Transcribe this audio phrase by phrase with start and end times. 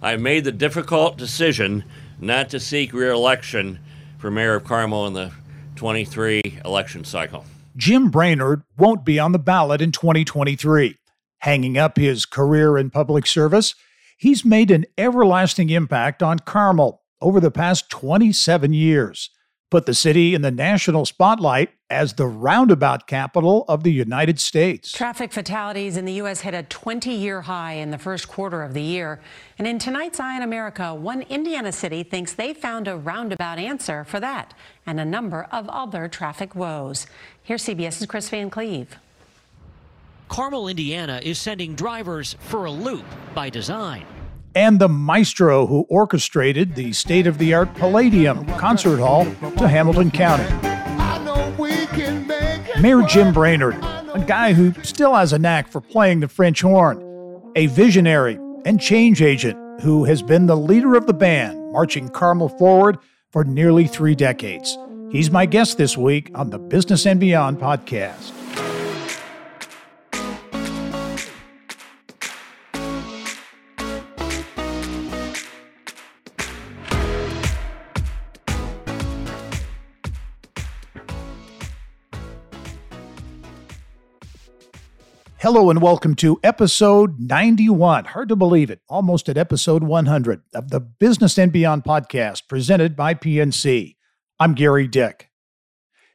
[0.00, 1.84] I made the difficult decision
[2.20, 3.80] not to seek reelection
[4.18, 5.32] for mayor of Carmel in the
[5.76, 7.44] 23 election cycle.
[7.76, 10.96] Jim Brainard won't be on the ballot in 2023.
[11.40, 13.74] Hanging up his career in public service,
[14.16, 19.30] he's made an everlasting impact on Carmel over the past 27 years
[19.70, 24.92] put the city in the national spotlight as the roundabout capital of the United States.
[24.92, 26.40] Traffic fatalities in the U.S.
[26.40, 29.20] hit a 20 year high in the first quarter of the year.
[29.58, 34.04] And in tonight's Eye on America, one Indiana city thinks they found a roundabout answer
[34.04, 34.54] for that
[34.86, 37.06] and a number of other traffic woes.
[37.42, 38.96] Here's CBS's Chris Van Cleave.
[40.28, 44.04] Carmel, Indiana is sending drivers for a loop by design
[44.54, 50.10] and the maestro who orchestrated the state of the art Palladium Concert Hall to Hamilton
[50.10, 50.48] County.
[52.80, 57.02] Mayor Jim Brainard, a guy who still has a knack for playing the French horn,
[57.56, 62.48] a visionary and change agent who has been the leader of the band, marching Carmel
[62.48, 62.98] forward
[63.30, 64.76] for nearly three decades.
[65.10, 68.37] He's my guest this week on the Business and Beyond podcast.
[85.50, 88.04] Hello and welcome to episode 91.
[88.04, 92.94] Hard to believe it, almost at episode 100 of the Business and Beyond podcast presented
[92.94, 93.96] by PNC.
[94.38, 95.30] I'm Gary Dick.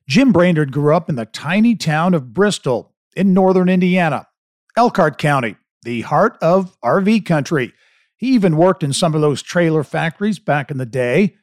[0.08, 4.28] Jim Brainard grew up in the tiny town of Bristol in northern Indiana,
[4.78, 7.74] Elkhart County, the heart of RV country.
[8.16, 11.38] He even worked in some of those trailer factories back in the day.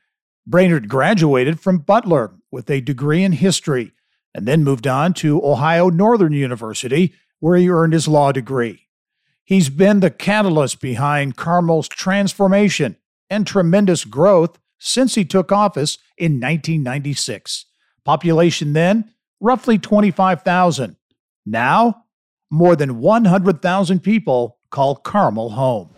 [0.46, 3.90] Brainard graduated from Butler with a degree in history
[4.32, 8.86] and then moved on to Ohio Northern University where he earned his law degree.
[9.44, 12.96] He's been the catalyst behind Carmel's transformation
[13.28, 17.66] and tremendous growth since he took office in 1996.
[18.04, 20.96] Population then, roughly 25,000.
[21.44, 22.04] Now,
[22.50, 25.90] more than 100,000 people call Carmel home.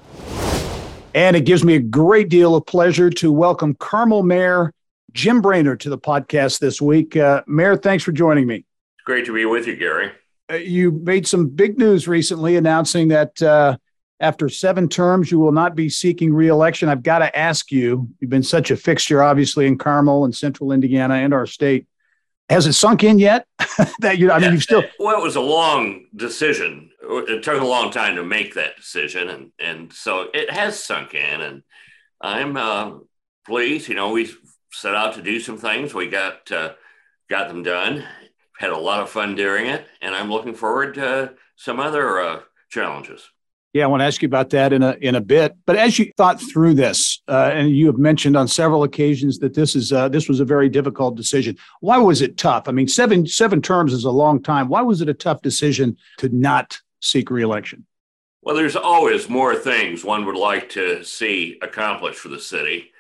[1.15, 4.73] And it gives me a great deal of pleasure to welcome Carmel Mayor
[5.13, 7.17] Jim Brainard to the podcast this week.
[7.17, 8.57] Uh, Mayor, thanks for joining me.
[8.57, 10.13] It's great to be with you, Gary.
[10.53, 13.77] Uh, you made some big news recently announcing that uh,
[14.21, 16.89] after seven terms, you will not be seeking reelection.
[16.89, 20.73] I've got to ask you, you've been such a fixture, obviously, in Carmel and central
[20.73, 21.87] Indiana and our state.
[22.51, 23.47] Has it sunk in yet?
[24.01, 24.85] that you, I mean, you've still.
[24.99, 26.91] Well, it was a long decision.
[27.01, 31.15] It took a long time to make that decision, and and so it has sunk
[31.15, 31.41] in.
[31.41, 31.63] And
[32.21, 32.99] I'm uh,
[33.47, 33.89] pleased.
[33.89, 34.31] You know, we
[34.71, 35.95] set out to do some things.
[35.95, 36.73] We got uh,
[37.31, 38.05] got them done,
[38.63, 42.41] had a lot of fun doing it, and I'm looking forward to some other uh,
[42.71, 43.29] challenges.
[43.73, 45.57] Yeah, I want to ask you about that in a in a bit.
[45.67, 49.55] But as you thought through this, uh, and you have mentioned on several occasions that
[49.55, 51.59] this is uh, this was a very difficult decision.
[51.81, 52.69] Why was it tough?
[52.69, 54.69] I mean, seven seven terms is a long time.
[54.69, 57.85] Why was it a tough decision to not seek reelection?
[58.43, 62.93] Well, there's always more things one would like to see accomplished for the city.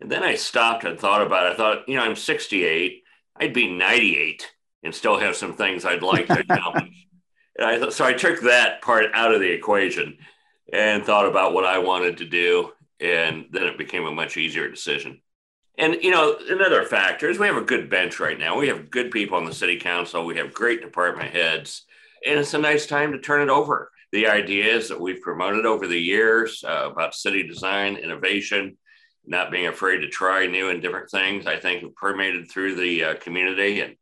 [0.00, 1.54] And then I stopped and thought about it.
[1.54, 3.02] I thought, you know, I'm 68.
[3.34, 4.46] I'd be 98
[4.82, 7.06] and still have some things I'd like to accomplish.
[7.56, 10.18] and I, so I took that part out of the equation
[10.72, 12.72] and thought about what I wanted to do.
[13.00, 15.20] And then it became a much easier decision.
[15.78, 18.58] And, you know, another factor is we have a good bench right now.
[18.58, 20.26] We have good people on the city council.
[20.26, 21.84] We have great department heads.
[22.26, 23.92] And it's a nice time to turn it over.
[24.10, 28.76] The ideas that we've promoted over the years uh, about city design, innovation,
[29.24, 33.04] not being afraid to try new and different things, I think have permeated through the
[33.04, 33.80] uh, community.
[33.80, 33.94] And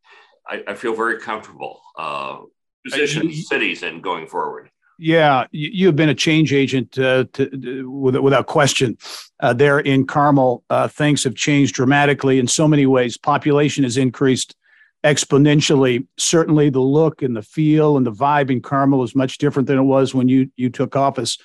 [0.49, 2.39] I, I feel very comfortable uh,
[2.85, 4.71] positioning cities and going forward.
[4.99, 8.97] Yeah, you have been a change agent uh, to, without question.
[9.41, 13.19] Uh, there in Carmel, uh, things have changed dramatically in so many ways.
[13.19, 14.57] Population has increased
[15.05, 16.07] exponentially.
[16.17, 19.79] Certainly, the look and the feel and the vibe in Carmel is much different than
[19.79, 21.37] it was when you you took office.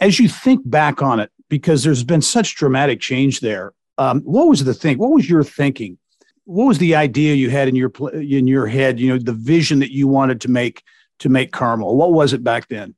[0.00, 4.48] As you think back on it, because there's been such dramatic change there, um, what
[4.48, 4.98] was the thing?
[4.98, 5.98] What was your thinking
[6.48, 8.98] what was the idea you had in your in your head?
[8.98, 10.82] You know, the vision that you wanted to make
[11.18, 11.94] to make Carmel.
[11.94, 12.94] What was it back then?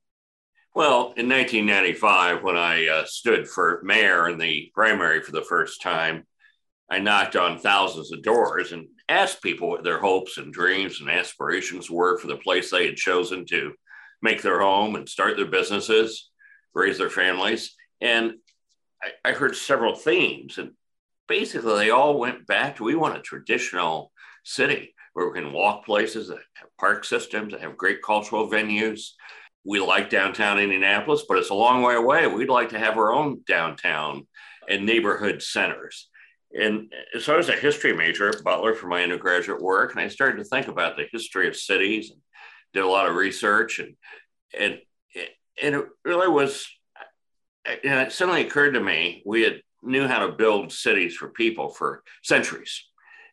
[0.72, 5.82] Well, in 1995, when I uh, stood for mayor in the primary for the first
[5.82, 6.28] time,
[6.88, 11.10] I knocked on thousands of doors and asked people what their hopes and dreams and
[11.10, 13.72] aspirations were for the place they had chosen to
[14.22, 16.30] make their home and start their businesses,
[16.72, 17.74] raise their families.
[18.00, 18.34] And
[19.02, 20.58] I, I heard several themes.
[20.58, 20.70] And
[21.30, 24.12] basically they all went back to we want a traditional
[24.44, 29.12] city where we can walk places that have park systems that have great cultural venues
[29.64, 32.26] we like downtown Indianapolis, but it's a long way away.
[32.26, 34.26] We'd like to have our own downtown
[34.68, 36.08] and neighborhood centers.
[36.58, 40.08] And so I was a history major at Butler for my undergraduate work, and I
[40.08, 42.20] started to think about the history of cities and
[42.72, 43.78] did a lot of research.
[43.78, 43.94] And,
[44.58, 44.78] and,
[45.62, 46.66] and it really was,
[47.66, 51.70] and it suddenly occurred to me, we had knew how to build cities for people
[51.70, 52.84] for centuries.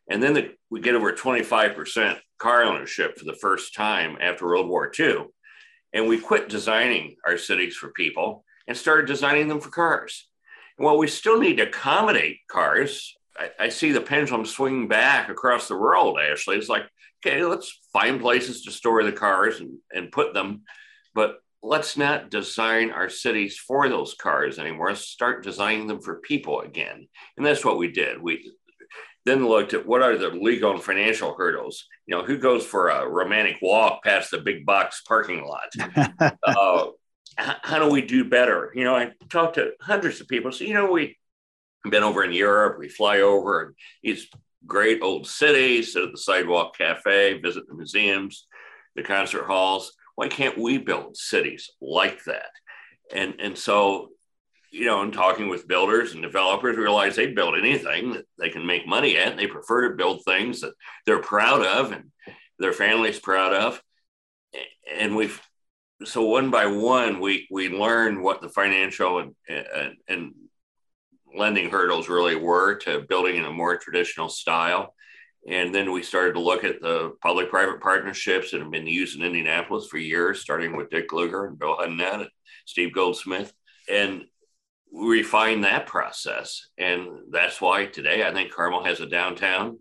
[0.09, 4.67] And then the, we get over 25% car ownership for the first time after World
[4.67, 5.25] War II.
[5.93, 10.27] And we quit designing our cities for people and started designing them for cars.
[10.77, 13.15] Well, we still need to accommodate cars.
[13.37, 16.57] I, I see the pendulum swinging back across the world, actually.
[16.57, 16.83] It's like,
[17.25, 20.63] okay, let's find places to store the cars and, and put them.
[21.15, 21.37] But
[21.67, 24.89] let's not design our cities for those cars anymore.
[24.89, 27.07] Let's start designing them for people again.
[27.35, 28.21] And that's what we did.
[28.21, 28.53] We
[29.25, 31.85] then looked at what are the legal and financial hurdles.
[32.05, 36.33] You know, who goes for a romantic walk past the big box parking lot?
[36.47, 36.85] uh,
[37.37, 38.71] how do we do better?
[38.73, 40.53] You know, I talked to hundreds of people.
[40.53, 41.17] So, you know, we
[41.83, 44.29] have been over in Europe, we fly over and these
[44.65, 48.47] great old cities, sit at the sidewalk cafe, visit the museums,
[48.95, 49.96] the concert halls.
[50.17, 52.49] Why can't we build cities like that?
[53.13, 54.09] And, and so,
[54.71, 58.65] you know, in talking with builders and developers, realize they build anything that they can
[58.65, 59.29] make money at.
[59.29, 60.73] And they prefer to build things that
[61.05, 62.11] they're proud of and
[62.57, 63.79] their family's proud of.
[64.91, 65.39] And we've
[66.03, 70.33] so one by one, we we learned what the financial and, and, and
[71.35, 74.95] lending hurdles really were to building in a more traditional style.
[75.47, 79.17] And then we started to look at the public private partnerships that have been used
[79.17, 82.29] in Indianapolis for years, starting with Dick Lugar and Bill Hudnut and
[82.65, 83.53] Steve Goldsmith.
[83.89, 84.25] And
[84.93, 86.67] we refined that process.
[86.77, 89.79] And that's why today I think Carmel has a downtown,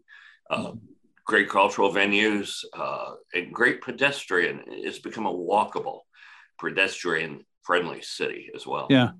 [0.51, 0.73] uh,
[1.25, 4.63] great cultural venues, uh, and great pedestrian.
[4.69, 6.01] It's become a walkable
[6.61, 8.87] pedestrian friendly city as well.
[8.89, 9.11] Yeah,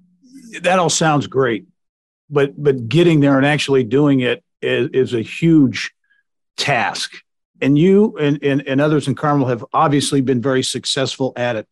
[0.63, 1.67] that all sounds great,
[2.31, 5.93] but but getting there and actually doing it is, is a huge
[6.57, 7.23] task.
[7.61, 11.67] And you and, and, and others in Carmel have obviously been very successful at it.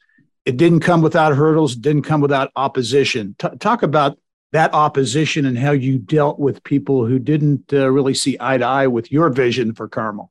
[0.44, 3.34] It didn't come without hurdles, didn't come without opposition.
[3.38, 4.18] T- talk about
[4.52, 8.64] that opposition and how you dealt with people who didn't uh, really see eye to
[8.64, 10.30] eye with your vision for Carmel.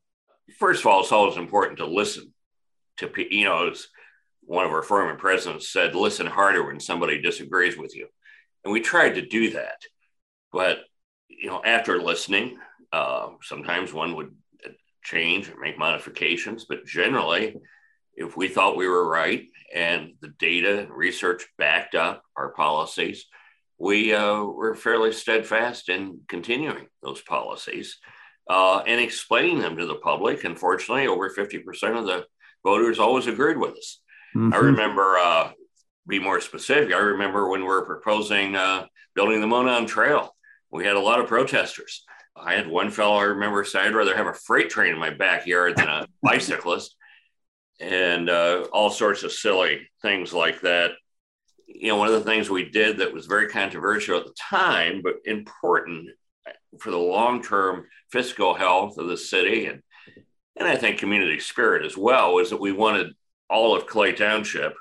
[0.57, 2.33] First of all, it's always important to listen
[2.97, 3.73] to you know
[4.45, 8.07] one of our former presidents said, listen harder when somebody disagrees with you.
[8.63, 9.81] And we tried to do that.
[10.51, 10.79] But,
[11.27, 12.57] you know, after listening,
[12.91, 14.35] uh, sometimes one would
[15.03, 16.65] change or make modifications.
[16.65, 17.55] But generally,
[18.15, 23.25] if we thought we were right and the data and research backed up our policies,
[23.79, 27.97] we uh, were fairly steadfast in continuing those policies
[28.49, 30.43] uh, and explaining them to the public.
[30.43, 32.25] Unfortunately, over 50% of the
[32.63, 33.99] voters always agreed with us.
[34.35, 34.53] Mm-hmm.
[34.53, 35.51] I remember, uh,
[36.07, 38.85] be more specific, I remember when we were proposing uh,
[39.15, 40.35] building the Monon Trail,
[40.71, 42.03] we had a lot of protesters.
[42.35, 45.11] I had one fellow I remember say, I'd rather have a freight train in my
[45.11, 46.95] backyard than a bicyclist,
[47.79, 50.91] and uh, all sorts of silly things like that.
[51.67, 55.01] You know, one of the things we did that was very controversial at the time,
[55.03, 56.09] but important
[56.79, 59.81] for the long term fiscal health of the city and,
[60.55, 63.13] and I think community spirit as well, was that we wanted
[63.49, 64.75] all of Clay Township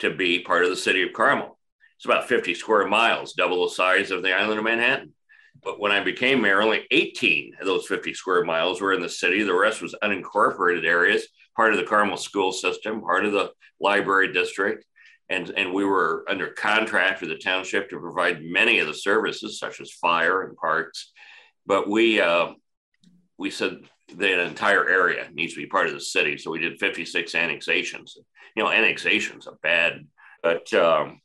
[0.00, 1.58] to be part of the city of Carmel.
[1.96, 5.14] It's about 50 square miles, double the size of the island of Manhattan.
[5.66, 9.08] But when I became mayor, only 18 of those 50 square miles were in the
[9.08, 9.42] city.
[9.42, 14.32] The rest was unincorporated areas, part of the Carmel school system, part of the library
[14.32, 14.84] district.
[15.28, 19.58] And, and we were under contract with the township to provide many of the services,
[19.58, 21.10] such as fire and parks.
[21.66, 22.52] But we, uh,
[23.36, 23.78] we said
[24.14, 26.38] the entire area needs to be part of the city.
[26.38, 28.16] So we did 56 annexations.
[28.54, 30.06] You know, annexations are bad,
[30.44, 31.20] but um,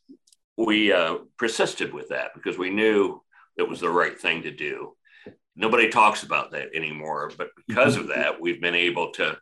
[0.57, 3.21] we uh, persisted with that because we knew
[3.57, 4.95] it was the right thing to do.
[5.55, 9.37] Nobody talks about that anymore, but because of that, we've been able to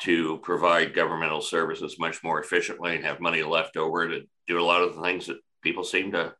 [0.00, 4.64] to provide governmental services much more efficiently and have money left over to do a
[4.64, 6.34] lot of the things that people seem to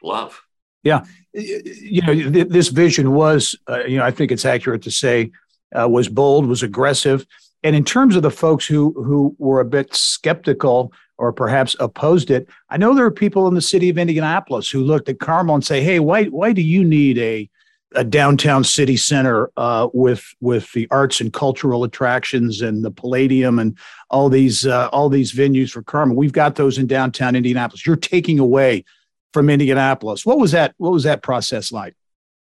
[0.00, 0.40] love.
[0.84, 1.04] Yeah,
[1.34, 5.30] you know, this vision was, uh, you know, I think it's accurate to say
[5.78, 7.26] uh, was bold, was aggressive.
[7.62, 12.30] And in terms of the folks who who were a bit skeptical or perhaps opposed
[12.30, 15.54] it, I know there are people in the city of Indianapolis who looked at Carmel
[15.54, 17.48] and say, "Hey, why why do you need a
[17.94, 23.58] a downtown city center uh, with with the arts and cultural attractions and the Palladium
[23.58, 23.76] and
[24.10, 26.16] all these uh, all these venues for Carmel?
[26.16, 27.86] We've got those in downtown Indianapolis.
[27.86, 28.84] You're taking away
[29.32, 30.24] from Indianapolis.
[30.24, 30.74] What was that?
[30.78, 31.94] What was that process like?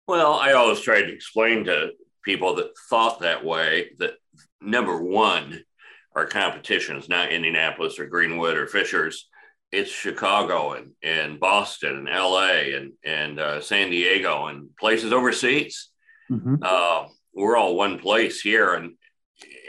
[0.07, 1.91] Well, I always tried to explain to
[2.24, 4.13] people that thought that way that
[4.62, 5.63] number one,
[6.16, 9.28] our competition is not Indianapolis or Greenwood or Fishers.
[9.72, 15.89] It's Chicago and, and Boston and LA and, and uh, San Diego and places overseas.
[16.32, 16.56] Mm-hmm.
[16.62, 18.74] Uh, we're all one place here.
[18.74, 18.94] And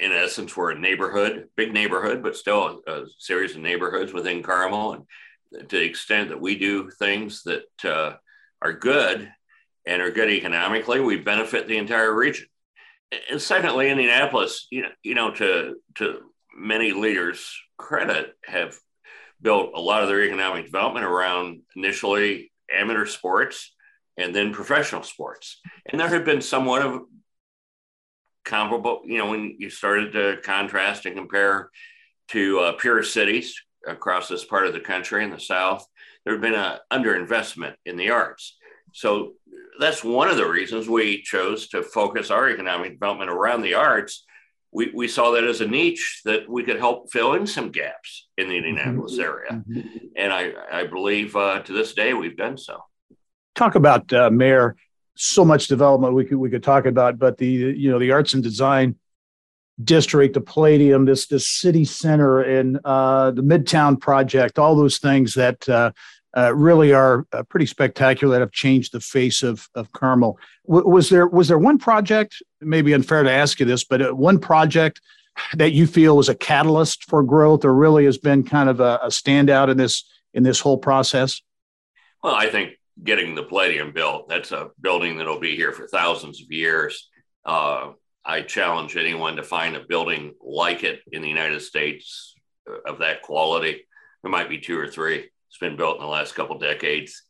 [0.01, 4.43] in essence, we're a neighborhood, big neighborhood, but still a, a series of neighborhoods within
[4.43, 4.95] Carmel.
[4.95, 8.15] And to the extent that we do things that uh,
[8.63, 9.31] are good
[9.87, 12.47] and are good economically, we benefit the entire region.
[13.31, 18.79] And secondly, Indianapolis, you know, you know, to to many leaders' credit, have
[19.41, 23.75] built a lot of their economic development around initially amateur sports
[24.17, 25.61] and then professional sports.
[25.87, 27.03] And there had been somewhat of
[28.45, 31.71] comparable, you know, when you started to contrast and compare
[32.29, 33.55] to uh, peer cities
[33.87, 35.87] across this part of the country in the South,
[36.25, 38.57] there had been an underinvestment in the arts.
[38.93, 39.35] So
[39.79, 44.27] that's one of the reasons we chose to focus our economic development around the arts.
[44.73, 48.29] We, we saw that as a niche that we could help fill in some gaps
[48.39, 49.23] in the Indianapolis mm-hmm.
[49.23, 49.51] area.
[49.53, 49.99] Mm-hmm.
[50.17, 52.85] And I, I believe uh, to this day we've done so.
[53.55, 54.77] Talk about uh, Mayor.
[55.17, 58.33] So much development we could we could talk about, but the you know the arts
[58.33, 58.97] and design
[59.83, 65.35] district, the Palladium, this this city center, and uh, the Midtown project, all those things
[65.35, 65.69] that
[66.37, 70.39] uh, really are uh, pretty spectacular that have changed the face of of Carmel.
[70.67, 72.43] W- was there was there one project?
[72.61, 75.01] Maybe unfair to ask you this, but uh, one project
[75.55, 79.01] that you feel was a catalyst for growth, or really has been kind of a,
[79.03, 81.41] a standout in this in this whole process?
[82.23, 82.73] Well, I think
[83.03, 84.29] getting the Palladium built.
[84.29, 87.09] That's a building that'll be here for thousands of years.
[87.45, 87.93] Uh,
[88.25, 92.35] I challenge anyone to find a building like it in the United States
[92.69, 93.87] uh, of that quality.
[94.23, 95.31] There might be two or three.
[95.51, 97.25] It's been built in the last couple decades.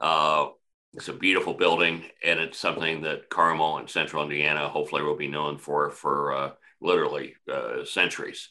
[0.00, 0.46] Uh,
[0.94, 5.28] it's a beautiful building, and it's something that Carmel and Central Indiana hopefully will be
[5.28, 8.48] known for for uh, literally uh, centuries.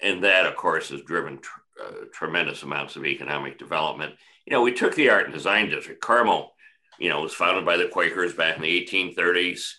[0.00, 4.14] And that, of course, has driven tr- uh, tremendous amounts of economic development.
[4.46, 6.00] You know, we took the art and design district.
[6.00, 6.52] Carmel,
[7.00, 9.72] you know, was founded by the Quakers back in the 1830s.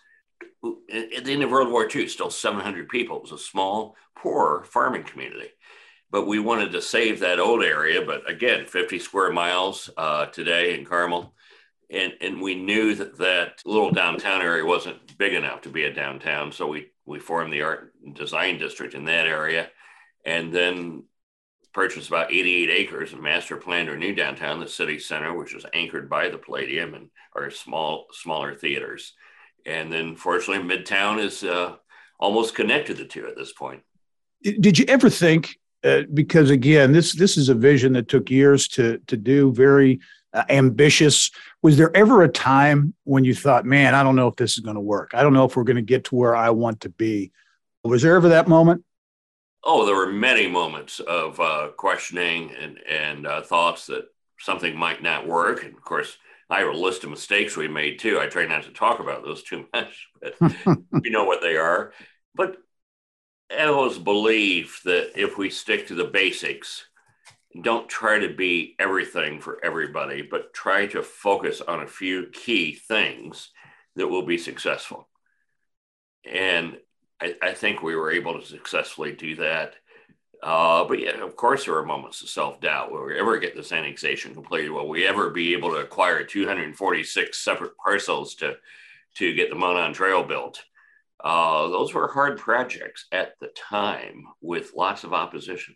[1.15, 3.17] At the end of World War II, still 700 people.
[3.17, 5.48] It was a small, poor farming community
[6.15, 8.01] but we wanted to save that old area.
[8.01, 11.36] But again, 50 square miles uh, today in Carmel.
[11.89, 15.93] And, and we knew that that little downtown area wasn't big enough to be a
[15.93, 16.53] downtown.
[16.53, 19.67] So we, we formed the art and design district in that area
[20.24, 21.03] and then
[21.74, 25.65] purchased about 88 acres and master planned our new downtown, the city center, which was
[25.74, 29.15] anchored by the Palladium and our small, smaller theaters.
[29.65, 31.75] And then fortunately, Midtown is uh,
[32.22, 33.81] almost connected the two at this point.
[34.41, 38.67] Did you ever think uh, because again, this this is a vision that took years
[38.69, 39.99] to to do, very
[40.33, 41.29] uh, ambitious.
[41.61, 44.61] Was there ever a time when you thought, "Man, I don't know if this is
[44.61, 45.11] going to work.
[45.13, 47.31] I don't know if we're going to get to where I want to be"?
[47.83, 48.83] Was there ever that moment?
[49.63, 54.05] Oh, there were many moments of uh, questioning and and uh, thoughts that
[54.39, 55.63] something might not work.
[55.63, 56.17] And of course,
[56.49, 58.19] I have a list of mistakes we made too.
[58.19, 60.35] I try not to talk about those too much, but
[61.03, 61.93] you know what they are.
[62.33, 62.57] But
[63.51, 66.85] I always believe that if we stick to the basics,
[67.61, 72.73] don't try to be everything for everybody, but try to focus on a few key
[72.73, 73.51] things
[73.95, 75.07] that will be successful.
[76.29, 76.77] And
[77.21, 79.75] I, I think we were able to successfully do that.
[80.43, 82.91] Uh, but yeah, of course, there are moments of self doubt.
[82.91, 84.71] Will we ever get this annexation completed?
[84.71, 88.55] Will we ever be able to acquire 246 separate parcels to,
[89.15, 90.63] to get the Monon Trail built?
[91.24, 95.75] Uh, those were hard projects at the time with lots of opposition.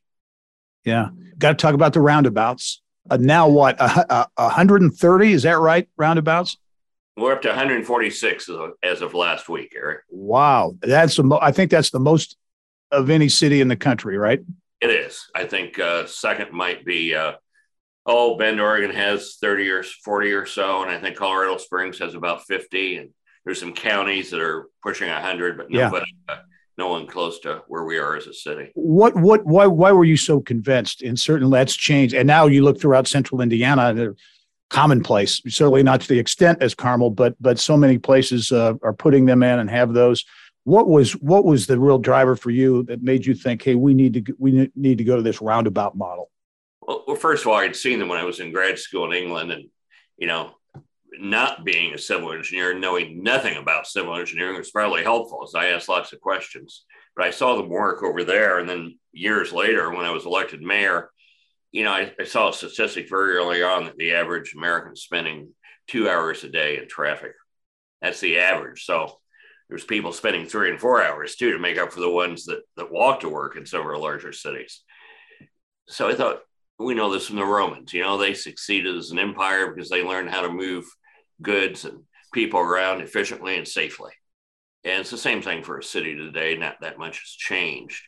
[0.85, 1.09] Yeah.
[1.37, 2.81] Got to talk about the roundabouts.
[3.09, 3.77] Uh, now what?
[3.79, 5.33] Uh, 130?
[5.33, 5.87] Is that right?
[5.97, 6.57] Roundabouts?
[7.17, 8.49] We're up to 146
[8.83, 10.01] as of last week, Eric.
[10.09, 10.75] Wow.
[10.81, 12.37] That's the mo- I think that's the most
[12.91, 14.41] of any city in the country, right?
[14.81, 15.27] It is.
[15.35, 17.33] I think uh, second might be, uh,
[18.05, 20.81] oh, Bend, Oregon has 30 or 40 or so.
[20.81, 22.97] And I think Colorado Springs has about 50.
[22.97, 23.09] And
[23.45, 26.35] there's some counties that are pushing 100, but nobody, yeah.
[26.35, 26.39] uh,
[26.77, 28.71] no one close to where we are as a city.
[28.75, 31.01] What, what, why, why were you so convinced?
[31.01, 32.13] And certainly that's changed.
[32.13, 34.15] And now you look throughout central Indiana, they're
[34.69, 38.93] commonplace, certainly not to the extent as Carmel, but, but so many places uh, are
[38.93, 40.25] putting them in and have those.
[40.63, 43.93] What was, what was the real driver for you that made you think, Hey, we
[43.93, 46.29] need to, we need to go to this roundabout model?
[46.81, 49.17] Well, well first of all, I'd seen them when I was in grad school in
[49.17, 49.69] England and,
[50.17, 50.51] you know,
[51.19, 55.67] not being a civil engineer, knowing nothing about civil engineering was probably helpful as I
[55.67, 56.85] asked lots of questions.
[57.15, 58.59] But I saw them work over there.
[58.59, 61.09] And then years later, when I was elected mayor,
[61.71, 65.53] you know, I, I saw a statistic very early on that the average American spending
[65.87, 67.33] two hours a day in traffic.
[68.01, 68.85] That's the average.
[68.85, 69.17] So
[69.67, 72.61] there's people spending three and four hours too to make up for the ones that,
[72.77, 74.81] that walk to work in some of our larger cities.
[75.87, 76.41] So I thought,
[76.79, 77.93] we know this from the Romans.
[77.93, 80.85] You know, they succeeded as an empire because they learned how to move
[81.41, 82.03] goods and
[82.33, 84.11] people around efficiently and safely.
[84.83, 86.55] And it's the same thing for a city today.
[86.55, 88.01] Not that much has changed.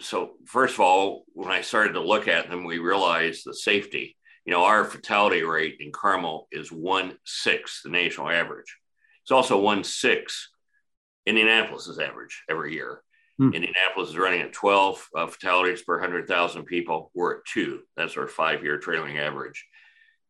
[0.00, 4.16] So, first of all, when I started to look at them, we realized the safety.
[4.44, 8.76] You know, our fatality rate in Carmel is one sixth the national average.
[9.22, 10.48] It's also one sixth
[11.26, 13.02] Indianapolis's average every year.
[13.38, 13.52] Hmm.
[13.52, 17.10] Indianapolis is running at 12 uh, fatalities per 100,000 people.
[17.14, 17.80] We're at two.
[17.96, 19.64] That's our five year trailing average.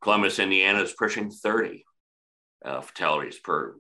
[0.03, 1.85] Columbus, Indiana is pushing 30
[2.65, 3.77] uh, fatalities per.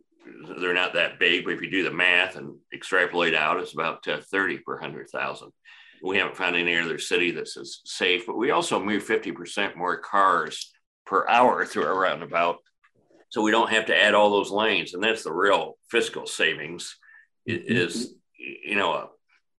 [0.61, 4.07] They're not that big, but if you do the math and extrapolate out, it's about
[4.07, 5.51] uh, 30 per 100,000.
[6.03, 9.97] We haven't found any other city that's as safe, but we also move 50% more
[9.97, 10.71] cars
[11.07, 12.59] per hour through our roundabout.
[13.31, 14.95] So we don't have to add all those lanes.
[14.95, 16.97] And that's the real fiscal savings
[17.47, 19.09] is, you know, a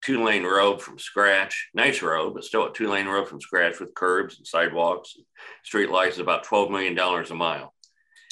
[0.03, 3.79] two lane road from scratch, nice road, but still a two lane road from scratch
[3.79, 5.25] with curbs and sidewalks and
[5.63, 7.73] street lights is about $12 million a mile.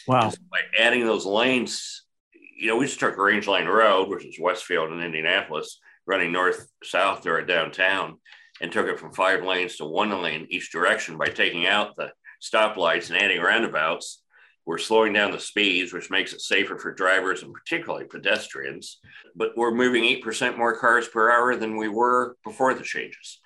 [0.08, 0.32] Wow.
[0.52, 2.06] By adding those lanes,
[2.58, 6.68] you know, we just took Range Line Road, which is Westfield and Indianapolis, running north
[6.84, 8.18] south there at downtown,
[8.62, 12.12] and took it from five lanes to one lane each direction by taking out the
[12.42, 14.24] stoplights and adding roundabouts.
[14.66, 19.00] We're slowing down the speeds, which makes it safer for drivers and particularly pedestrians.
[19.36, 23.40] But we're moving 8% more cars per hour than we were before the changes.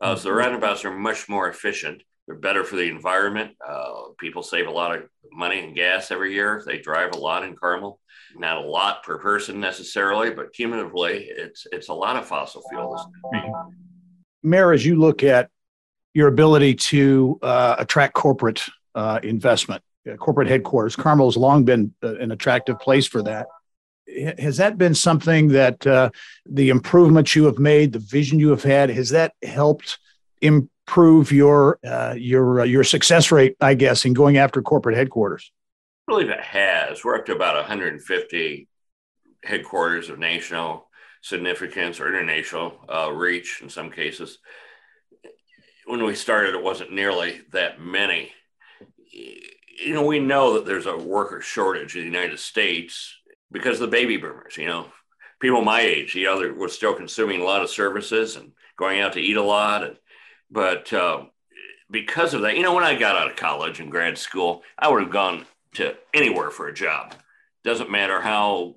[0.00, 2.02] Uh, so the roundabouts are much more efficient.
[2.30, 3.56] They're better for the environment.
[3.66, 6.62] Uh, people save a lot of money and gas every year.
[6.64, 7.98] They drive a lot in Carmel.
[8.36, 13.04] Not a lot per person necessarily, but cumulatively, it's it's a lot of fossil fuels.
[14.44, 15.50] Mayor, as you look at
[16.14, 18.62] your ability to uh, attract corporate
[18.94, 20.94] uh, investment, uh, corporate headquarters.
[20.94, 23.48] Carmel has long been uh, an attractive place for that.
[24.38, 26.10] Has that been something that uh,
[26.46, 29.98] the improvements you have made, the vision you have had, has that helped
[30.90, 33.56] improve your uh, your uh, your success rate?
[33.60, 35.52] I guess in going after corporate headquarters.
[36.08, 37.04] I believe it has.
[37.04, 38.68] We're up to about 150
[39.44, 40.88] headquarters of national
[41.22, 44.38] significance or international uh, reach in some cases.
[45.86, 48.32] When we started, it wasn't nearly that many
[49.12, 53.16] you know, we know that there's a worker shortage in the United States
[53.50, 54.86] because of the baby boomers, you know,
[55.40, 59.00] people my age, you know, they were still consuming a lot of services and going
[59.00, 59.82] out to eat a lot.
[59.82, 59.96] And,
[60.50, 61.24] but uh,
[61.90, 64.88] because of that, you know, when I got out of college and grad school, I
[64.88, 67.14] would have gone to anywhere for a job.
[67.64, 68.76] Doesn't matter how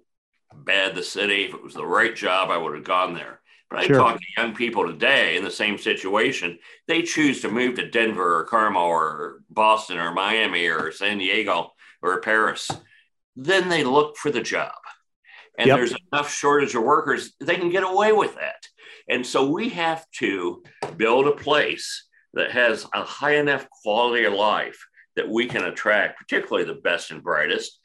[0.53, 3.39] bad the city, if it was the right job, I would have gone there.
[3.69, 3.95] But I sure.
[3.95, 6.59] talk to young people today in the same situation.
[6.87, 11.71] They choose to move to Denver or Carmel or Boston or Miami or San Diego
[12.01, 12.69] or Paris.
[13.35, 14.73] Then they look for the job.
[15.57, 15.77] And yep.
[15.77, 18.67] there's enough shortage of workers, they can get away with that.
[19.09, 20.63] And so we have to
[20.97, 24.77] build a place that has a high enough quality of life
[25.15, 27.79] that we can attract, particularly the best and brightest.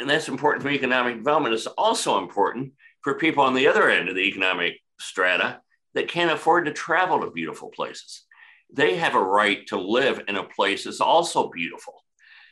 [0.00, 1.54] And that's important for economic development.
[1.54, 5.60] It's also important for people on the other end of the economic strata
[5.94, 8.24] that can't afford to travel to beautiful places.
[8.72, 11.94] They have a right to live in a place that's also beautiful.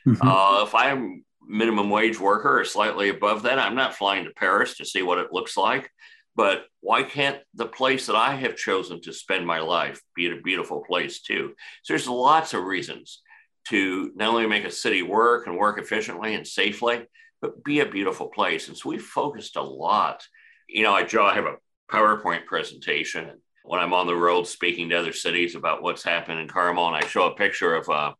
[0.06, 0.26] Mm-hmm.
[0.26, 4.76] Uh, if I'm minimum wage worker or slightly above that, I'm not flying to Paris
[4.76, 5.90] to see what it looks like.
[6.34, 10.40] But why can't the place that I have chosen to spend my life be a
[10.40, 11.54] beautiful place too?
[11.82, 13.20] So there's lots of reasons
[13.68, 17.06] to not only make a city work and work efficiently and safely,
[17.40, 18.68] but be a beautiful place.
[18.68, 20.24] And so we focused a lot.
[20.68, 21.56] You know, I draw, I have a
[21.90, 23.28] PowerPoint presentation.
[23.28, 26.88] And When I'm on the road speaking to other cities about what's happened in Carmel,
[26.88, 28.14] and I show a picture of uh,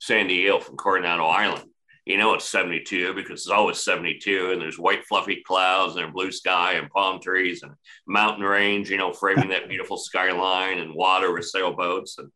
[0.00, 1.70] San Diego from Coronado Island,
[2.06, 6.30] you know it's 72 because it's always 72, and there's white fluffy clouds and blue
[6.30, 7.72] sky and palm trees and
[8.06, 12.18] mountain range, you know, framing that beautiful skyline and water with sailboats.
[12.18, 12.30] And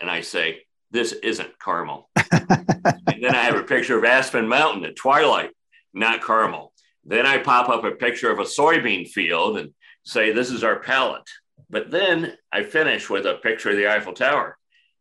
[0.00, 2.08] and I say, this isn't Carmel.
[2.32, 5.50] and then I have a picture of Aspen Mountain at twilight,
[5.92, 6.72] not Carmel.
[7.04, 9.72] Then I pop up a picture of a soybean field and
[10.04, 11.28] say, This is our palette.
[11.68, 14.56] But then I finish with a picture of the Eiffel Tower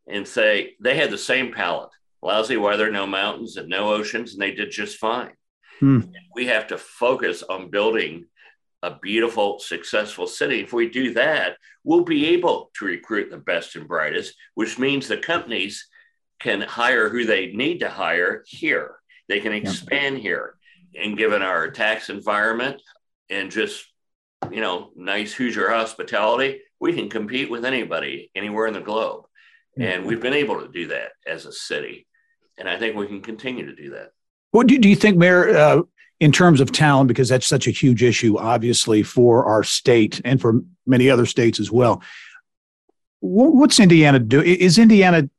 [0.07, 4.41] and say, They had the same palette lousy weather, no mountains, and no oceans, and
[4.41, 5.31] they did just fine.
[5.79, 6.01] Hmm.
[6.35, 8.25] We have to focus on building
[8.81, 10.61] a beautiful, successful city.
[10.61, 15.07] If we do that, we'll be able to recruit the best and brightest, which means
[15.07, 15.87] the companies
[16.39, 18.95] can hire who they need to hire here.
[19.27, 20.55] They can expand here.
[20.99, 22.81] And given our tax environment
[23.29, 23.85] and just
[24.51, 29.25] you know, nice Hoosier hospitality, we can compete with anybody anywhere in the globe.
[29.77, 32.07] And we've been able to do that as a city.
[32.59, 34.11] And I think we can continue to do that.
[34.51, 35.81] What do, do you think, Mayor, uh,
[36.19, 40.41] in terms of talent, because that's such a huge issue, obviously, for our state and
[40.41, 42.03] for many other states as well.
[43.21, 44.41] What's Indiana do?
[44.41, 45.29] Is Indiana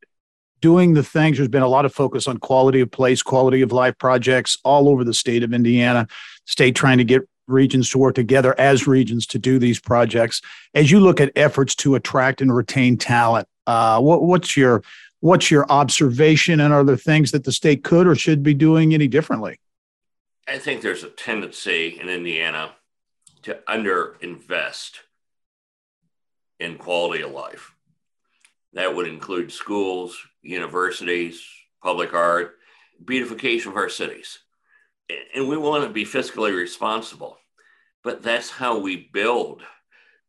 [0.60, 1.36] doing the things?
[1.36, 4.88] There's been a lot of focus on quality of place, quality of life projects all
[4.88, 6.06] over the state of Indiana.
[6.46, 10.40] State trying to get regions to work together as regions to do these projects.
[10.74, 14.82] As you look at efforts to attract and retain talent, uh, what, what's your
[15.20, 18.92] what's your observation, and are there things that the state could or should be doing
[18.92, 19.60] any differently?
[20.48, 22.72] I think there's a tendency in Indiana
[23.42, 24.98] to underinvest
[26.58, 27.74] in quality of life.
[28.72, 31.42] That would include schools, universities,
[31.82, 32.56] public art,
[33.04, 34.38] beautification of our cities.
[35.34, 37.38] And we want to be fiscally responsible.
[38.04, 39.62] But that's how we build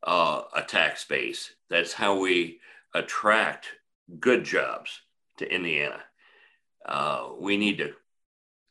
[0.03, 1.51] uh, a tax base.
[1.69, 2.59] That's how we
[2.93, 3.67] attract
[4.19, 5.01] good jobs
[5.37, 5.99] to Indiana.
[6.85, 7.93] Uh, we need to,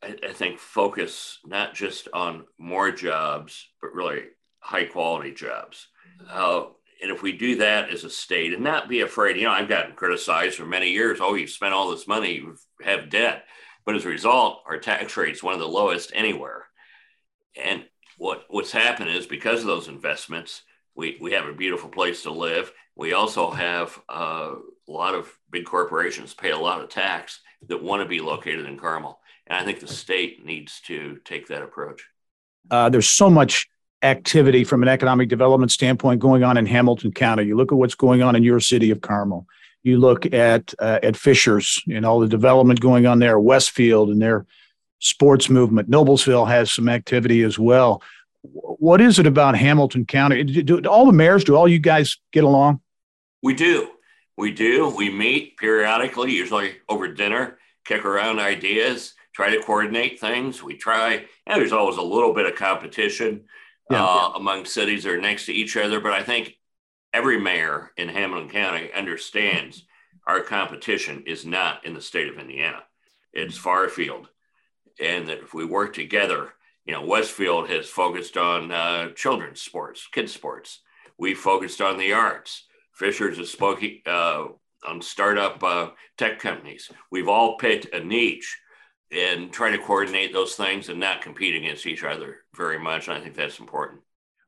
[0.03, 4.23] I, I, think, focus not just on more jobs, but really
[4.59, 5.87] high quality jobs.
[6.29, 6.65] Uh,
[7.01, 9.69] and if we do that as a state and not be afraid, you know, I've
[9.69, 11.19] gotten criticized for many years.
[11.19, 13.45] Oh, you've spent all this money, you have debt.
[13.85, 16.65] But as a result, our tax rate is one of the lowest anywhere.
[17.61, 17.85] And
[18.17, 20.61] what what's happened is because of those investments,
[20.95, 22.71] we, we have a beautiful place to live.
[22.95, 24.55] We also have uh,
[24.91, 28.65] a lot of big corporations pay a lot of tax that want to be located
[28.65, 29.19] in Carmel.
[29.47, 32.05] And I think the state needs to take that approach.
[32.69, 33.67] Uh, there's so much
[34.03, 37.43] activity from an economic development standpoint going on in Hamilton County.
[37.43, 39.47] You look at what's going on in your city of Carmel.
[39.83, 44.21] You look at uh, at Fishers and all the development going on there, Westfield and
[44.21, 44.45] their
[44.99, 45.89] sports movement.
[45.89, 48.03] Noblesville has some activity as well.
[48.43, 50.43] What is it about Hamilton County?
[50.43, 52.81] Do, do, do all the mayors, do all you guys get along?
[53.41, 53.89] We do.
[54.41, 54.89] We do.
[54.89, 60.63] We meet periodically, usually over dinner, kick around ideas, try to coordinate things.
[60.63, 63.43] We try, and there's always a little bit of competition
[63.91, 64.03] yeah.
[64.03, 65.99] uh, among cities that are next to each other.
[65.99, 66.57] But I think
[67.13, 69.85] every mayor in Hamilton County understands
[70.25, 72.81] our competition is not in the state of Indiana,
[73.33, 74.27] it's far afield.
[74.99, 80.07] And that if we work together, you know, Westfield has focused on uh, children's sports,
[80.11, 80.79] kids' sports.
[81.19, 82.63] We focused on the arts.
[83.01, 84.45] Fishers is spoken uh,
[84.87, 86.91] on startup uh, tech companies.
[87.09, 88.59] We've all picked a niche
[89.11, 93.07] and try to coordinate those things and not compete against each other very much.
[93.07, 94.01] And I think that's important.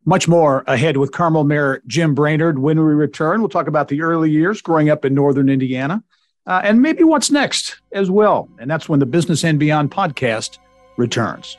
[0.06, 2.60] Much more ahead with Carmel Mayor Jim Brainard.
[2.60, 6.04] When we return, we'll talk about the early years growing up in Northern Indiana
[6.46, 8.50] uh, and maybe what's next as well.
[8.60, 10.60] And that's when the Business and Beyond podcast
[10.98, 11.58] returns.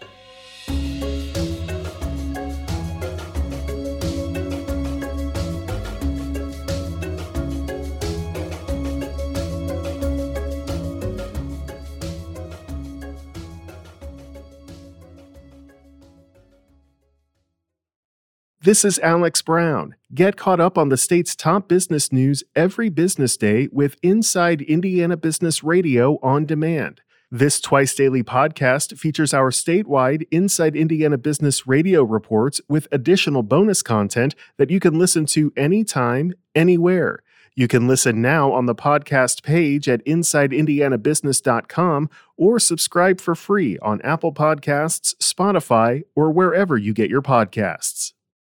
[18.64, 19.94] This is Alex Brown.
[20.14, 25.18] Get caught up on the state's top business news every business day with Inside Indiana
[25.18, 27.02] Business Radio on demand.
[27.30, 33.82] This twice daily podcast features our statewide Inside Indiana Business Radio reports with additional bonus
[33.82, 37.18] content that you can listen to anytime, anywhere.
[37.54, 44.00] You can listen now on the podcast page at InsideIndianaBusiness.com or subscribe for free on
[44.00, 48.14] Apple Podcasts, Spotify, or wherever you get your podcasts.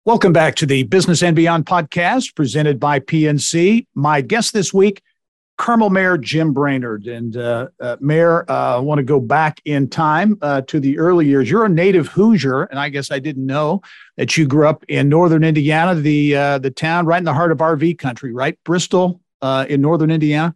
[0.06, 3.88] Welcome back to the Business and Beyond podcast presented by PNC.
[3.96, 5.02] My guest this week,
[5.58, 7.08] Carmel Mayor Jim Brainard.
[7.08, 11.00] And uh, uh, Mayor, uh, I want to go back in time uh, to the
[11.00, 11.50] early years.
[11.50, 13.82] You're a native Hoosier, and I guess I didn't know
[14.16, 17.52] that you grew up in northern Indiana, the uh, the town right in the heart
[17.52, 18.60] of RV country, right?
[18.64, 20.56] Bristol uh, in northern Indiana.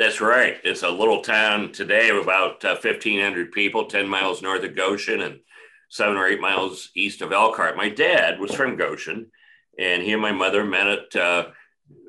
[0.00, 0.56] That's right.
[0.64, 5.38] It's a little town today of about 1,500 people, 10 miles north of Goshen, and
[5.88, 7.76] seven or eight miles east of Elkhart.
[7.76, 9.30] My dad was from Goshen,
[9.78, 11.46] and he and my mother met at uh,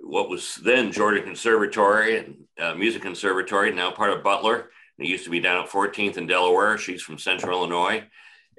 [0.04, 4.72] what was then Jordan Conservatory and uh, Music Conservatory, now part of Butler.
[4.98, 6.78] It used to be down at 14th in Delaware.
[6.78, 8.04] She's from Central Illinois.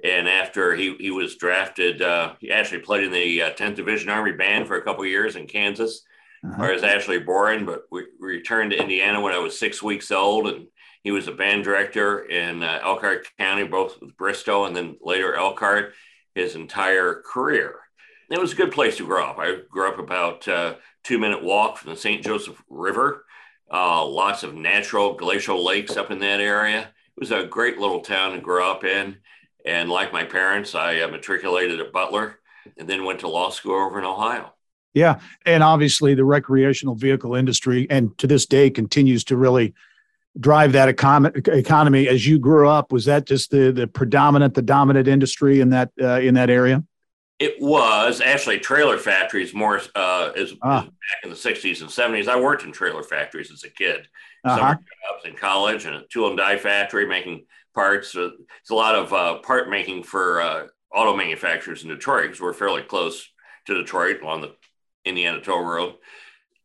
[0.03, 4.09] And after he, he was drafted, uh, he actually played in the 10th uh, Division
[4.09, 6.01] Army Band for a couple years in Kansas,
[6.43, 6.55] uh-huh.
[6.57, 7.65] where I was actually born.
[7.65, 10.67] But we returned to Indiana when I was six weeks old and
[11.03, 15.35] he was a band director in uh, Elkhart County, both with Bristol and then later
[15.35, 15.93] Elkhart,
[16.35, 17.75] his entire career.
[18.29, 19.39] It was a good place to grow up.
[19.39, 22.23] I grew up about uh, two minute walk from the St.
[22.23, 23.25] Joseph River.
[23.71, 26.81] Uh, lots of natural glacial lakes up in that area.
[26.81, 29.17] It was a great little town to grow up in.
[29.65, 32.39] And like my parents, I uh, matriculated at Butler
[32.77, 34.53] and then went to law school over in Ohio.
[34.93, 35.19] Yeah.
[35.45, 39.73] And obviously, the recreational vehicle industry, and to this day, continues to really
[40.39, 42.91] drive that econ- economy as you grew up?
[42.91, 46.83] Was that just the the predominant, the dominant industry in that uh, in that area?
[47.39, 50.81] It was actually trailer factories more uh, is, Ah.
[50.83, 50.91] back
[51.23, 52.27] in the 60s and 70s.
[52.27, 54.07] I worked in trailer factories as a kid.
[54.43, 54.57] Uh-huh.
[54.57, 58.15] Summer jobs in college and a tool and die factory making parts.
[58.15, 62.53] It's a lot of uh, part making for uh, auto manufacturers in Detroit because we're
[62.53, 63.27] fairly close
[63.65, 64.55] to Detroit on the
[65.03, 65.95] Indiana Toll Road.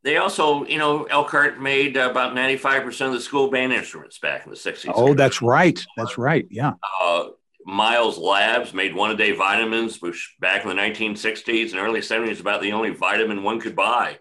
[0.06, 4.50] They also, you know, Elkhart made about 95% of the school band instruments back in
[4.50, 4.92] the 60s.
[4.94, 5.84] Oh, that's right.
[5.96, 6.46] That's right.
[6.48, 6.74] Yeah.
[7.02, 7.30] Uh,
[7.64, 12.38] Miles Labs made one a day vitamins, which back in the 1960s and early 70s,
[12.38, 14.20] about the only vitamin one could buy.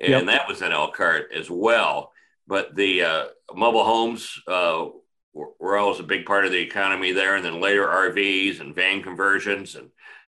[0.00, 0.26] And Yep.
[0.26, 2.12] that was in Elkhart as well.
[2.46, 4.86] But the uh, mobile homes uh,
[5.32, 7.34] were, were always a big part of the economy there.
[7.34, 9.74] And then later RVs and van conversions.
[9.74, 9.86] And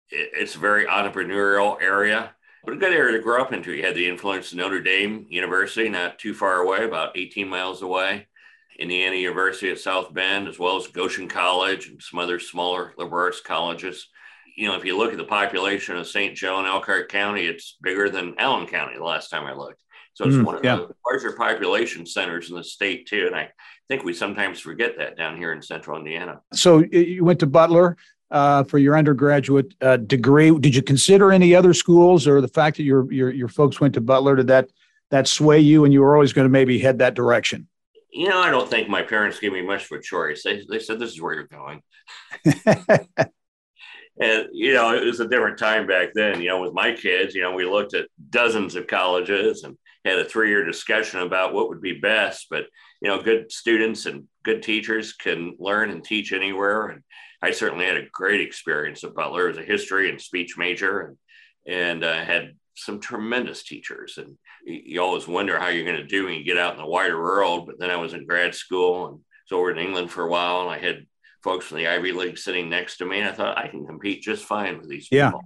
[0.09, 3.73] it, it's a very entrepreneurial area, but a good area to grow up into.
[3.73, 7.81] You had the influence of Notre Dame University, not too far away, about 18 miles
[7.81, 8.27] away.
[8.77, 13.25] Indiana University at South Bend, as well as Goshen College and some other smaller liberal
[13.25, 14.07] arts colleges.
[14.55, 16.35] You know, if you look at the population of St.
[16.35, 19.83] Joe and Elkhart County, it's bigger than Allen County the last time I looked.
[20.13, 20.75] So it's Mm, one of yeah.
[20.77, 23.25] the larger population centers in the state, too.
[23.27, 23.51] And I
[23.87, 26.41] think we sometimes forget that down here in central Indiana.
[26.53, 27.95] So you went to Butler
[28.31, 30.57] uh, for your undergraduate uh, degree.
[30.57, 33.93] Did you consider any other schools, or the fact that your your your folks went
[33.95, 34.69] to Butler did that
[35.09, 37.67] that sway you, and you were always going to maybe head that direction?
[38.11, 40.41] You know, I don't think my parents gave me much of a choice.
[40.43, 41.83] They, they said, this is where you're going.
[44.19, 46.41] And, you know, it was a different time back then.
[46.41, 50.19] You know, with my kids, you know, we looked at dozens of colleges and had
[50.19, 52.47] a three year discussion about what would be best.
[52.49, 52.65] But,
[53.01, 56.87] you know, good students and good teachers can learn and teach anywhere.
[56.87, 57.03] And
[57.41, 61.17] I certainly had a great experience at Butler as a history and speech major and,
[61.67, 64.17] and uh, had some tremendous teachers.
[64.17, 66.85] And you, always wonder how you're going to do when you get out in the
[66.85, 67.65] wider world.
[67.67, 70.61] But then I was in grad school and was over in England for a while
[70.61, 71.05] and I had
[71.43, 73.19] folks from the Ivy League sitting next to me.
[73.19, 75.29] And I thought I can compete just fine with these Yeah.
[75.29, 75.43] people.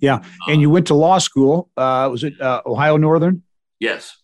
[0.00, 1.70] Yeah, and you went to law school.
[1.78, 3.42] Uh, was it uh, Ohio Northern?
[3.78, 4.14] Yes.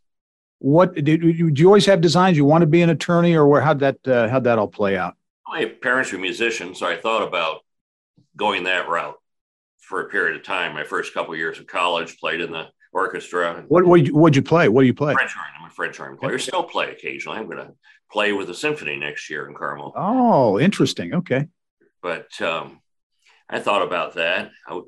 [0.59, 2.37] What did, did you, did you always have designs?
[2.37, 3.62] You want to be an attorney, or where?
[3.62, 5.14] How'd that uh, how'd that all play out?
[5.50, 7.62] My parents were musicians, so I thought about
[8.36, 9.16] going that route
[9.80, 10.74] for a period of time.
[10.74, 13.64] My first couple of years of college, played in the orchestra.
[13.66, 14.68] What what you, what'd you play?
[14.68, 15.12] What do you play?
[15.14, 15.48] French horn.
[15.58, 16.38] I'm a French horn player.
[16.38, 17.38] Still play occasionally.
[17.38, 17.72] I'm going to
[18.12, 19.92] play with the symphony next year in Carmel.
[19.96, 21.14] Oh, interesting.
[21.14, 21.48] Okay.
[22.00, 22.80] But um,
[23.48, 24.52] I thought about that.
[24.68, 24.86] I was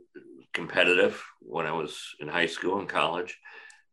[0.55, 3.37] competitive when I was in high school and college,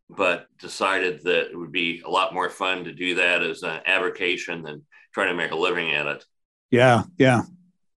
[0.07, 3.81] but decided that it would be a lot more fun to do that as an
[3.87, 4.83] avocation than
[5.15, 6.23] trying to make a living at it.
[6.71, 7.43] Yeah, yeah.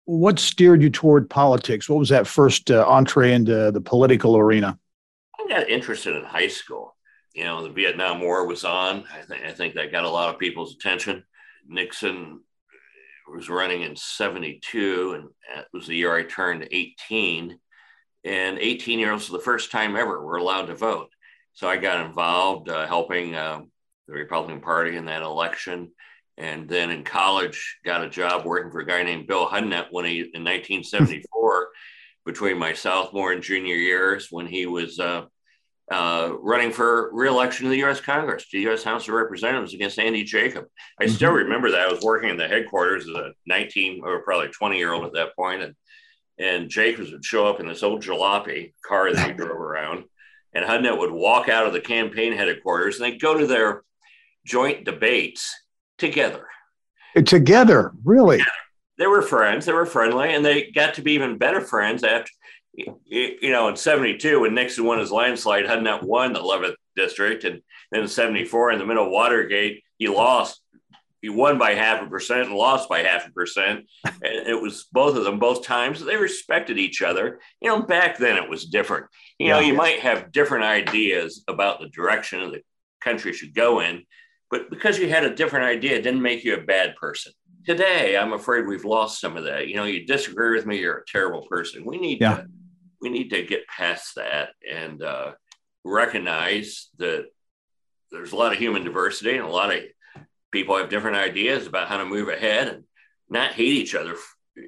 [0.04, 1.88] What steered you toward politics?
[1.88, 4.78] What was that first uh, entree into the political arena?
[5.38, 6.96] I got interested in high school.
[7.34, 9.04] You know, the Vietnam War was on.
[9.12, 11.24] I think I think that got a lot of people's attention.
[11.66, 12.40] Nixon
[13.32, 17.58] was running in 72, and that was the year I turned 18.
[18.24, 21.10] And 18 year olds, for the first time ever, were allowed to vote.
[21.54, 23.62] So I got involved uh, helping uh,
[24.06, 25.90] the Republican Party in that election.
[26.42, 30.04] And then in college, got a job working for a guy named Bill Hudnut when
[30.04, 31.68] he, in 1974,
[32.26, 35.26] between my sophomore and junior years, when he was uh,
[35.92, 38.00] uh, running for reelection to the U.S.
[38.00, 38.82] Congress, the U.S.
[38.82, 40.64] House of Representatives against Andy Jacob.
[41.00, 41.88] I still remember that.
[41.88, 45.12] I was working in the headquarters as a 19 or probably 20 year old at
[45.12, 45.74] that point, and
[46.40, 50.04] and Jacobs would show up in this old jalopy car that he drove around,
[50.52, 53.84] and Hudnut would walk out of the campaign headquarters, and they'd go to their
[54.44, 55.54] joint debates
[55.98, 56.46] together.
[57.24, 58.42] Together, really?
[58.98, 59.66] They were friends.
[59.66, 62.30] They were friendly, and they got to be even better friends after
[62.74, 67.44] you know, in 72, when Nixon won his landslide, Hudnut won the 11th district.
[67.44, 70.60] And then in 74, in the middle of Watergate, he lost.
[71.20, 73.86] He won by half a percent and lost by half a percent.
[74.04, 76.02] And it was both of them, both times.
[76.02, 77.40] They respected each other.
[77.60, 79.06] You know, back then it was different.
[79.38, 79.66] You know, Yeah.
[79.66, 82.62] you might have different ideas about the direction of the
[83.00, 84.04] country should go in,
[84.52, 87.32] but because you had a different idea, it didn't make you a bad person.
[87.64, 89.66] Today, I'm afraid we've lost some of that.
[89.66, 91.84] You know, you disagree with me, you're a terrible person.
[91.86, 92.36] We need Yeah.
[92.36, 92.46] to
[93.00, 95.32] we need to get past that and uh,
[95.84, 97.26] recognize that
[98.12, 99.80] there's a lot of human diversity and a lot of
[100.52, 102.84] people have different ideas about how to move ahead and
[103.28, 104.14] not hate each other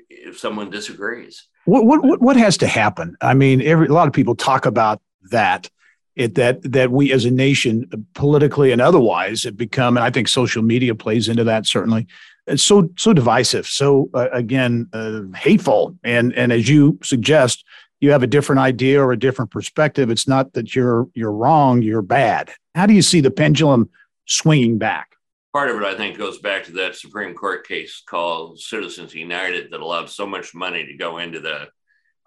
[0.09, 1.47] if- someone disagrees.
[1.66, 3.16] What what what, what has to happen?
[3.20, 5.70] I mean, every a lot of people talk about that.
[6.16, 10.29] It that that we as a nation, politically and otherwise, have become, and I think
[10.29, 12.07] social media plays into that certainly.
[12.46, 17.64] It's so so divisive, so uh, again uh, hateful, and and as you suggest,
[18.00, 20.11] you have a different idea or a different perspective.
[20.11, 22.53] It's not that you're you're wrong, you're bad.
[22.74, 23.90] How do you see the pendulum
[24.27, 25.14] swinging back?
[25.55, 29.70] part of it, I think, goes back to that Supreme Court case called Citizens United
[29.70, 31.68] that allowed so much money to go into the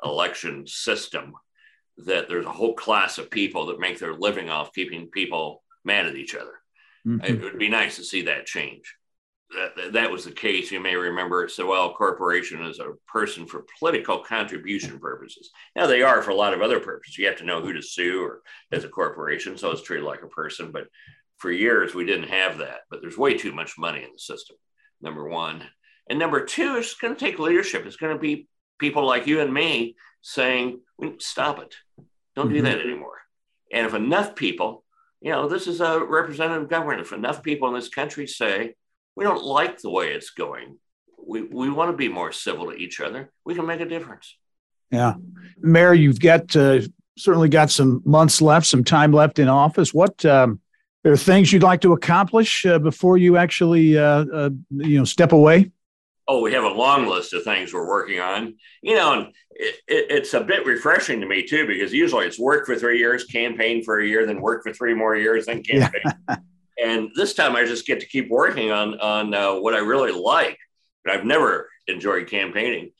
[0.02, 1.34] election system
[2.06, 6.06] that there's a whole class of people that make their living off keeping people mad
[6.06, 6.54] at each other.
[7.08, 7.26] Mm-hmm.
[7.26, 8.96] It would be nice to see that change.
[9.56, 10.72] That, that was the case.
[10.72, 11.94] You may remember it so well.
[11.94, 15.52] Corporation is a person for political contribution purposes.
[15.74, 17.18] Now they are for a lot of other purposes.
[17.18, 18.42] You have to know who to sue or
[18.74, 20.72] as a corporation, so it's treated like a person.
[20.72, 20.88] But
[21.38, 22.82] for years we didn't have that.
[22.90, 24.58] But there's way too much money in the system.
[25.02, 25.64] Number one,
[26.10, 27.86] and number two, it's going to take leadership.
[27.86, 28.48] It's going to be
[28.80, 30.82] people like you and me saying,
[31.20, 31.76] "Stop it!
[32.38, 32.56] Don't mm-hmm.
[32.56, 33.18] do that anymore."
[33.74, 34.86] And if enough people
[35.22, 37.02] you know, this is a representative government.
[37.02, 38.76] If enough people in this country say,
[39.16, 40.78] we don't like the way it's going,
[41.18, 44.38] we, we want to be more civil to each other, we can make a difference.
[44.92, 45.16] Yeah.
[45.58, 46.82] Mayor, you've got uh,
[47.18, 49.94] certainly got some months left, some time left in office.
[49.94, 50.62] What um,
[51.04, 55.32] are things you'd like to accomplish uh, before you actually, uh, uh you know, step
[55.32, 55.72] away?
[56.28, 58.56] Oh, we have a long list of things we're working on.
[58.82, 62.40] You know, and it, it, it's a bit refreshing to me too, because usually it's
[62.40, 65.64] work for three years, campaign for a year, then work for three more years, then
[65.64, 66.02] campaign.
[66.30, 66.36] Yeah.
[66.84, 70.12] and this time I just get to keep working on on uh, what I really
[70.12, 70.58] like.
[71.04, 72.92] But I've never enjoyed campaigning,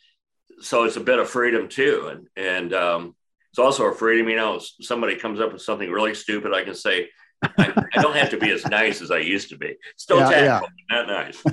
[0.62, 3.16] so it's a bit of freedom too, and and um,
[3.52, 4.30] it's also a freedom.
[4.30, 7.10] You know, somebody comes up with something really stupid, I can say,
[7.44, 9.76] I, I, don't have to be as nice as I used to be.
[9.96, 11.02] Still yeah, tactful, yeah.
[11.04, 11.44] not nice.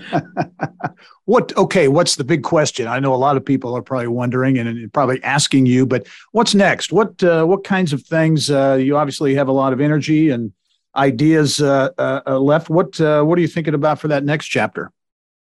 [1.24, 1.54] what?
[1.56, 2.86] Okay, what's the big question?
[2.86, 6.54] I know a lot of people are probably wondering and probably asking you, but what's
[6.54, 6.92] next?
[6.92, 8.50] What uh, what kinds of things?
[8.50, 10.52] Uh, you obviously have a lot of energy and
[10.96, 12.70] ideas uh, uh, uh left.
[12.70, 14.90] What uh, what are you thinking about for that next chapter?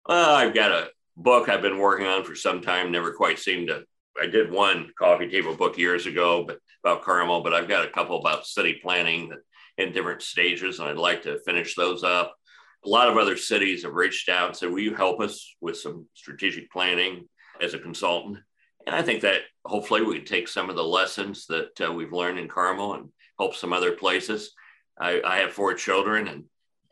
[0.07, 2.91] I've got a book I've been working on for some time.
[2.91, 3.83] Never quite seemed to.
[4.21, 7.41] I did one coffee table book years ago, but about Carmel.
[7.41, 9.39] But I've got a couple about city planning that
[9.79, 12.35] in different stages, and I'd like to finish those up.
[12.85, 15.77] A lot of other cities have reached out and said, Will you help us with
[15.77, 17.27] some strategic planning
[17.61, 18.37] as a consultant?
[18.85, 22.13] And I think that hopefully we can take some of the lessons that uh, we've
[22.13, 24.51] learned in Carmel and help some other places.
[24.99, 26.43] I, I, have four children, and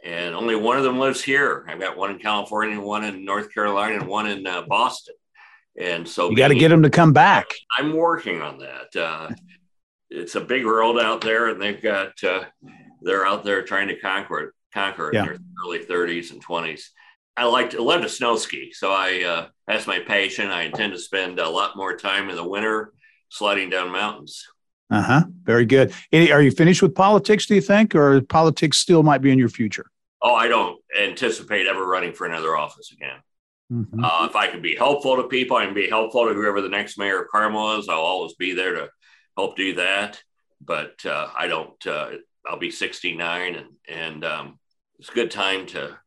[0.04, 1.66] and only one of them lives here.
[1.68, 5.16] I've got one in California, one in North Carolina, and one in uh, Boston.
[5.80, 7.48] And so you got to get them to come back.
[7.78, 8.96] I'm working on that.
[8.96, 9.30] Uh,
[10.10, 12.46] it's a big world out there, and they've got uh,
[13.02, 15.22] they're out there trying to conquer it, conquer it yeah.
[15.22, 16.90] in their early 30s and 20s.
[17.36, 20.48] I like to love to snow ski, so I uh, that's my passion.
[20.48, 22.94] I intend to spend a lot more time in the winter
[23.30, 24.44] sliding down mountains.
[24.90, 25.24] Uh huh.
[25.44, 25.94] Very good.
[26.12, 27.46] Any, are you finished with politics?
[27.46, 29.86] Do you think, or politics still might be in your future?
[30.22, 33.18] Oh, I don't anticipate ever running for another office again.
[33.72, 34.04] Mm-hmm.
[34.04, 36.70] Uh, if I can be helpful to people, I can be helpful to whoever the
[36.70, 37.90] next mayor of Carmel is.
[37.90, 38.90] I'll always be there to
[39.38, 40.22] help do that.
[40.60, 41.86] But uh, I don't.
[41.86, 42.12] Uh,
[42.46, 44.60] I'll be 69, and and um,
[45.00, 45.98] it's a good time to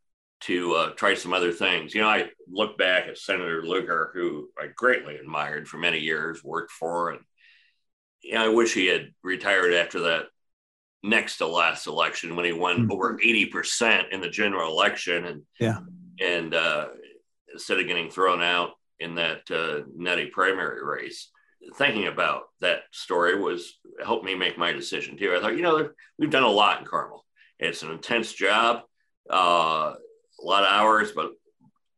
[0.42, 1.94] to uh, try some other things.
[1.94, 6.42] You know, I look back at Senator Lugar, who I greatly admired for many years,
[6.42, 7.20] worked for, and
[8.22, 10.24] you know, I wish he had retired after that
[11.02, 12.92] next to last election when he won mm-hmm.
[12.92, 15.78] over 80% in the general election and yeah
[16.20, 16.88] and uh,
[17.52, 21.30] instead of getting thrown out in that uh, nutty primary race
[21.76, 25.34] thinking about that story was helped me make my decision too.
[25.34, 27.24] I thought, you know, we've done a lot in Carmel.
[27.58, 28.82] It's an intense job,
[29.30, 31.32] uh, a lot of hours, but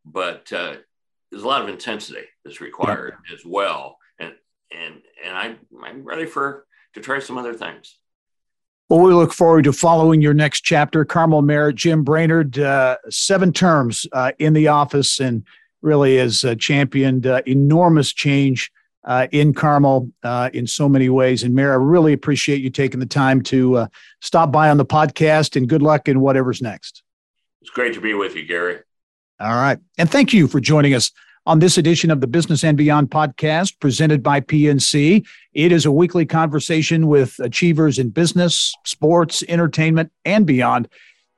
[0.04, 0.74] but uh,
[1.30, 3.34] there's a lot of intensity that's required yeah.
[3.34, 3.96] as well.
[4.18, 4.32] And
[4.72, 7.96] and and I I'm ready for to try some other things.
[8.88, 11.04] Well, we look forward to following your next chapter.
[11.04, 15.46] Carmel Mayor Jim Brainard, uh, seven terms uh, in the office, and
[15.80, 18.70] really has uh, championed uh, enormous change
[19.04, 21.42] uh, in Carmel uh, in so many ways.
[21.42, 23.86] And Mayor, I really appreciate you taking the time to uh,
[24.20, 27.02] stop by on the podcast and good luck in whatever's next.
[27.60, 28.78] It's great to be with you, Gary.
[29.40, 29.78] All right.
[29.98, 31.10] And thank you for joining us
[31.46, 35.26] on this edition of the Business and Beyond podcast presented by PNC.
[35.52, 40.88] It is a weekly conversation with achievers in business, sports, entertainment, and beyond.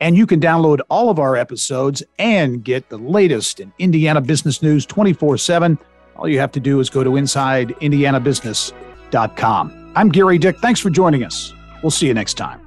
[0.01, 4.63] And you can download all of our episodes and get the latest in Indiana business
[4.63, 5.79] news 24 7
[6.17, 9.93] all you have to do is go to InsideIndianaBusiness.com.
[9.97, 10.59] I'm Gary Dick.
[10.59, 11.53] Thanks for joining us.
[11.83, 12.64] We'll see you next time.